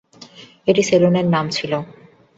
[0.67, 1.71] এটা সেলুনের নাম ছিল।